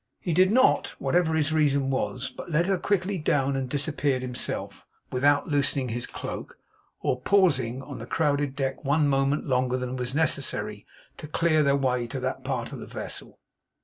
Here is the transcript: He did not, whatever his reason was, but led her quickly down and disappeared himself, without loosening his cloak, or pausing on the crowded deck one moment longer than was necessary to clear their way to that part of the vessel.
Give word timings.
He 0.19 0.33
did 0.33 0.49
not, 0.49 0.95
whatever 0.97 1.35
his 1.35 1.51
reason 1.53 1.91
was, 1.91 2.31
but 2.35 2.49
led 2.49 2.65
her 2.65 2.79
quickly 2.79 3.19
down 3.19 3.55
and 3.55 3.69
disappeared 3.69 4.23
himself, 4.23 4.87
without 5.11 5.47
loosening 5.49 5.89
his 5.89 6.07
cloak, 6.07 6.57
or 7.01 7.21
pausing 7.21 7.83
on 7.83 7.99
the 7.99 8.07
crowded 8.07 8.55
deck 8.55 8.83
one 8.83 9.07
moment 9.07 9.45
longer 9.45 9.77
than 9.77 9.95
was 9.97 10.15
necessary 10.15 10.87
to 11.17 11.27
clear 11.27 11.61
their 11.61 11.75
way 11.75 12.07
to 12.07 12.19
that 12.19 12.43
part 12.43 12.71
of 12.71 12.79
the 12.79 12.87
vessel. 12.87 13.37